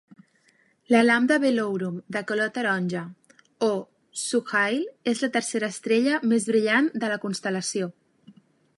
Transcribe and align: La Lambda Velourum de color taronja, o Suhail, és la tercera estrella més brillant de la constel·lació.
La 0.93 1.01
Lambda 1.03 1.35
Velourum 1.43 1.99
de 2.15 2.23
color 2.31 2.49
taronja, 2.55 3.03
o 3.69 3.71
Suhail, 4.25 4.83
és 5.15 5.25
la 5.27 5.33
tercera 5.39 5.73
estrella 5.77 6.25
més 6.33 6.51
brillant 6.53 6.93
de 7.05 7.15
la 7.17 7.23
constel·lació. 7.29 7.95